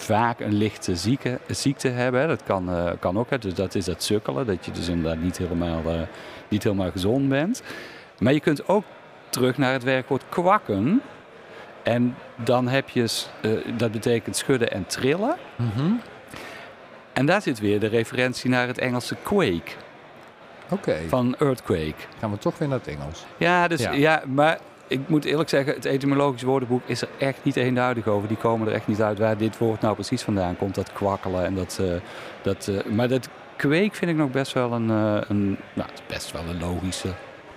[0.00, 3.30] Vaak een lichte zieke, ziekte hebben, dat kan, eh, kan ook.
[3.30, 3.38] Hè.
[3.38, 6.00] Dus dat is dat sukkelen, dat je dus inderdaad niet helemaal, eh,
[6.48, 7.62] niet helemaal gezond bent.
[8.18, 8.84] Maar je kunt ook
[9.28, 11.02] terug naar het werkwoord kwakken.
[11.82, 15.36] En dan heb je, eh, dat betekent schudden en trillen.
[15.56, 15.92] Mhm.
[17.12, 19.70] En daar zit weer de referentie naar het Engelse quake,
[20.70, 21.94] Oké, van earthquake.
[22.18, 23.24] gaan we toch weer naar het Engels.
[23.36, 23.92] Ja, dus, Ja.
[23.92, 24.22] ja.
[24.26, 28.28] maar ik moet eerlijk zeggen, het etymologisch woordenboek is er echt niet eenduidig over.
[28.28, 30.74] Die komen er echt niet uit waar dit woord nou precies vandaan komt.
[30.74, 31.78] Dat kwakkelen en dat...
[31.80, 31.94] eh,
[32.42, 34.90] dat eh, maar dat kweek vind ik nog best wel een...
[34.90, 37.08] eh, een nou, best wel een logische...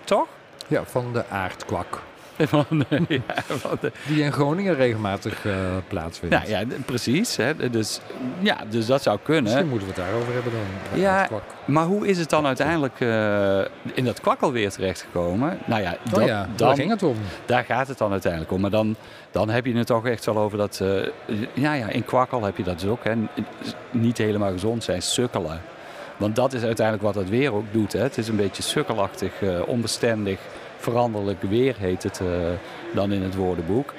[0.03, 0.27] Toch?
[0.67, 2.01] Ja, van de aardkwak.
[2.89, 5.54] Eh, ja, Die in Groningen regelmatig eh,
[5.88, 6.36] plaatsvindt.
[6.36, 7.36] nou ja, precies.
[7.36, 7.69] Hè.
[7.69, 7.99] Dus,
[8.39, 9.43] ja, dus dat zou kunnen.
[9.43, 10.62] Misschien moeten we het daarover hebben dan.
[10.93, 11.30] de Ja.
[11.65, 13.60] Maar hoe is het dan uiteindelijk eh,
[13.93, 15.58] in dat kwakkelweer terechtgekomen?
[15.65, 17.15] Nou ja, Oh ja, dan, daar ging het om.
[17.45, 18.62] Daar gaat het dan uiteindelijk om.
[18.62, 18.95] Maar dan,
[19.32, 20.80] dan heb je het toch echt wel over dat...
[20.82, 23.04] eh, ja, ja, in kwakkel heb je dat dus ook.
[23.04, 23.13] Hè.
[23.91, 25.62] Niet helemaal gezond zijn, sukkelen.
[26.17, 27.93] Want dat is uiteindelijk wat het weer ook doet.
[27.93, 27.99] Hè.
[27.99, 30.39] Het is een beetje sukkelachtig, eh, onbestendig,
[30.79, 32.27] veranderlijk weer heet het eh,
[32.93, 33.93] dan in het woordenboek.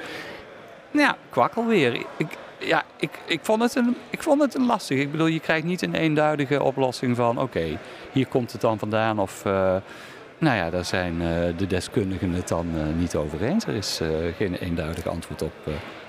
[0.91, 1.95] Nou ja, kwakkelweer.
[2.17, 2.27] Ik,
[2.59, 4.99] ja, ik, ik, vond het een, ik vond het een lastig.
[4.99, 7.39] Ik bedoel, je krijgt niet een eenduidige oplossing van...
[7.41, 7.79] oké,
[8.13, 9.45] hier komt het dan vandaan of...
[9.45, 9.77] eh,
[10.39, 12.67] nou ja, daar zijn eh, de deskundigen het dan
[12.99, 13.67] niet over eens.
[13.67, 15.53] Er is eh, geen eenduidig antwoord op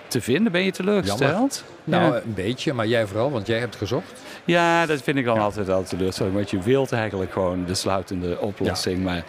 [0.07, 0.51] te vinden.
[0.51, 1.63] Ben je teleurgesteld?
[1.83, 2.21] Nou, ja.
[2.25, 4.21] een beetje, maar jij vooral, want jij hebt gezocht.
[4.45, 5.41] ja, dat vind ik dan Ja.
[5.41, 6.35] altijd al teleurstelling.
[6.35, 9.03] Want je wilt eigenlijk gewoon de sluitende oplossing.
[9.03, 9.23] Maar,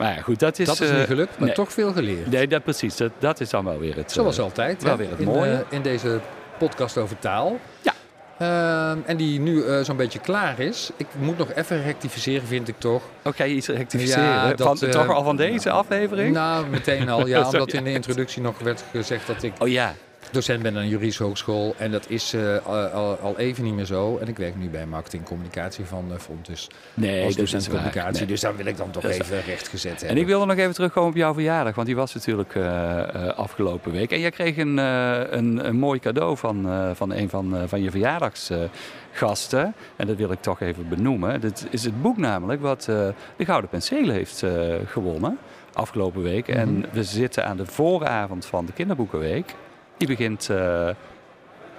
[0.00, 0.66] maar ja, goed, dat is...
[0.66, 1.56] dat is eh, niet gelukt, maar nee.
[1.56, 2.30] toch veel geleerd.
[2.30, 2.96] Nee, dat, precies.
[2.96, 4.12] Dat, dat is dan wel weer het...
[4.12, 4.82] Zoals eh, altijd.
[4.82, 5.52] wel hè, weer het in, mooie.
[5.52, 6.20] eh, in deze
[6.58, 7.58] podcast over taal.
[7.82, 7.94] Ja.
[8.40, 10.90] Ehm, en die nu eh, zo'n beetje klaar is.
[10.96, 13.02] Ik moet nog even rectificeren, vind ik toch.
[13.24, 14.24] Ga je iets rectificeren?
[14.24, 16.34] Ja, dat, van, eh, toch al van deze aflevering?
[16.34, 17.26] Nou, meteen al.
[17.26, 17.58] Ja, Sorry.
[17.58, 19.94] omdat in de introductie nog werd gezegd dat ik Oh ja.
[20.32, 21.74] Docent ben aan een juridische hogeschool.
[21.78, 24.18] En dat is eh, al, al even niet meer zo.
[24.18, 26.66] En ik werk nu bij marketing communicatie van uh.
[26.94, 28.18] Nee, als docent communicatie.
[28.18, 28.26] Nee.
[28.26, 30.08] Dus daar wil ik dan toch is even rechtgezet hebben.
[30.08, 33.38] En ik wilde nog even terugkomen op jouw verjaardag, want die was natuurlijk eh, eh,
[33.38, 34.10] afgelopen week.
[34.12, 37.62] En jij kreeg een, eh, een, een mooi cadeau van, eh, van een van, eh,
[37.66, 39.74] van je verjaardagsgasten.
[39.96, 41.40] en dat wil ik toch even benoemen.
[41.40, 44.50] Dit is het boek namelijk wat eh, de Gouden Penseel heeft eh,
[44.86, 45.38] gewonnen
[45.72, 46.48] afgelopen week.
[46.48, 46.86] En Mhm.
[46.92, 49.54] we zitten aan de vooravond van de Kinderboekenweek.
[50.00, 50.48] Die begint...
[50.50, 50.88] eh,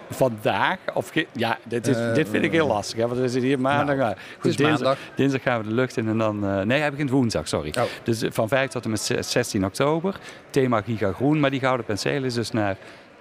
[0.09, 3.49] Vandaag, of ja, dit, is, Eh, dit vind ik heel lastig, hè, want we zitten
[3.49, 3.95] hier maandag.
[3.95, 4.97] Nou, goed, dinsdag, maandag.
[5.15, 6.45] dinsdag gaan we de lucht in en dan.
[6.45, 7.73] eh, nee, hij begint woensdag, sorry.
[7.77, 7.83] Oh.
[8.03, 10.15] Dus eh, van 5 tot en met zes- 16 oktober.
[10.49, 11.39] Thema Giga Groen.
[11.39, 12.77] Maar die gouden penseel is dus naar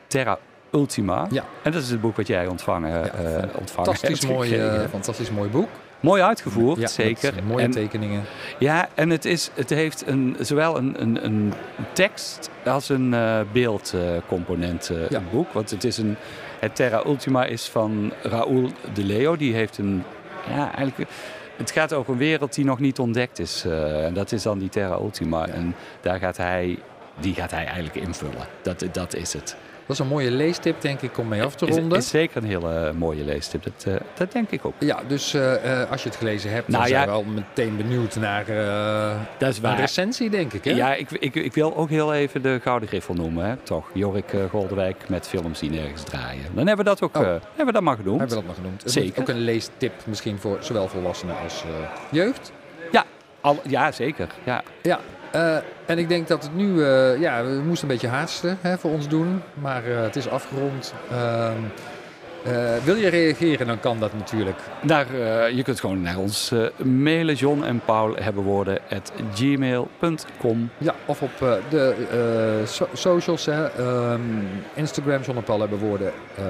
[0.07, 0.39] Terra
[0.73, 1.27] Ultima.
[1.31, 1.45] Ja.
[1.63, 4.81] En dat is het boek wat jij ontvangen, Ja, eh, ontvangen Fantastisch hebt mooi, eh,
[4.91, 5.69] fantastisch mooi boek.
[6.01, 7.35] Mooi uitgevoerd, Ja, zeker.
[7.45, 8.23] mooie En- tekeningen.
[8.59, 11.53] ja, en het, is, het heeft een, zowel een, een, een
[11.93, 15.19] tekst als een eh, beeldcomponent, eh Ja.
[15.19, 15.53] een boek.
[15.53, 16.17] Want het is een...
[16.61, 19.37] Het Terra Ultima is van Raoul de Leo.
[19.37, 20.03] Die heeft een...
[20.49, 21.11] Ja, eigenlijk...
[21.57, 23.65] Het gaat over een wereld die nog niet ontdekt is.
[23.65, 25.47] eh, en dat is dan die Terra Ultima.
[25.49, 26.79] En daar gaat hij...
[27.21, 28.47] Die gaat hij eigenlijk invullen.
[28.63, 29.57] Dat, dat is het.
[29.87, 31.99] Dat is een mooie leestip, denk ik, om mee af te ronden.
[31.99, 33.63] is zeker een hele mooie leestip.
[33.63, 34.75] Dat, eh, dat denk ik ook.
[34.79, 37.07] Ja, dus eh, eh, als je het gelezen hebt, dan Nou zijn ja.
[37.07, 39.77] we al meteen benieuwd naar eh, Dat is een waar.
[39.81, 40.65] recensie, denk ik.
[40.65, 40.71] Hè?
[40.71, 43.45] Ja, ik, ik, ik wil ook heel even de Gouden Griffel noemen.
[43.45, 43.57] Hè?
[43.57, 46.43] Toch, Jorik eh, Goldewijk met films die nergens draaien.
[46.55, 47.23] Dan hebben we dat ook Oh.
[47.23, 48.19] eh, hebben we dat maar genoemd.
[48.21, 48.83] Hebben we dat nog genoemd?
[48.85, 49.21] Zeker.
[49.21, 51.69] Ook een leestip misschien voor zowel volwassenen als eh,
[52.11, 52.53] jeugd.
[52.93, 53.05] Ja,
[53.41, 54.29] al, ja, zeker.
[54.45, 54.63] Ja.
[54.83, 54.99] Ja,
[55.33, 56.85] eh, en ik denk dat het nu...
[56.85, 59.43] eh, ja, we moesten een beetje haasten hè, voor ons doen.
[59.55, 60.95] Maar eh, het is afgerond.
[62.45, 64.59] Eh, wil je reageren, dan kan dat natuurlijk.
[64.83, 67.35] Naar, eh, je kunt gewoon naar ons eh, mailen.
[67.35, 70.71] John en Paul hebben woorden at gmail.com.
[70.79, 71.31] Ja, of op
[71.71, 71.95] de
[72.67, 74.21] so- socials, hè, ehm,
[74.75, 76.13] Instagram, John en Paul hebben woorden.
[76.37, 76.43] eh,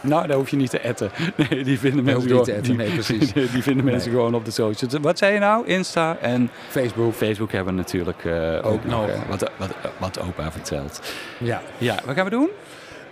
[0.00, 1.10] Nou, daar hoef je niet te etten.
[1.50, 2.44] Nee, die vinden mensen gewoon.
[2.44, 3.32] te etten, nee, precies.
[3.32, 4.94] Die, die vinden mensen gewoon op de socials.
[5.00, 5.66] Wat zei je nou?
[5.66, 7.14] Insta en Facebook.
[7.14, 11.00] Facebook hebben we natuurlijk ook, Ook nog wat, wat, wat opa vertelt.
[11.38, 11.62] Ja.
[11.78, 12.48] Ja, wat gaan we doen?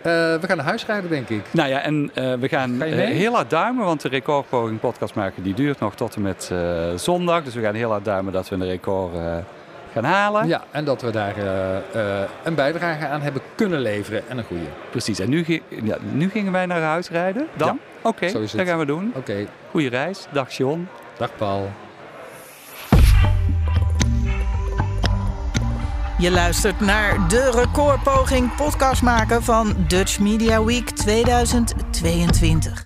[0.04, 1.42] Eh, we gaan naar huis rijden, denk ik.
[1.50, 5.14] Nou ja, en eh, we gaan Ga eh, heel hard duimen, want de recordpoging podcast
[5.14, 6.52] maken die duurt nog tot en met
[6.96, 7.44] zondag.
[7.44, 9.12] Dus we gaan heel hard duimen dat we een record
[9.92, 10.46] gaan halen.
[10.46, 11.34] Ja, en dat we daar
[12.42, 14.22] een bijdrage aan hebben kunnen leveren.
[14.28, 14.64] En een goede.
[14.90, 17.46] Precies, en nu, ja, nu gingen wij naar huis rijden.
[17.56, 17.78] Dan?
[18.02, 18.52] Oké, het.
[18.56, 19.12] dat gaan we doen.
[19.14, 20.26] Oké, Goeie reis.
[20.30, 20.88] Dag John.
[21.16, 21.70] dag Paul.
[26.18, 32.82] Je luistert naar de recordpoging podcast maken van Dutch Media Week 2022.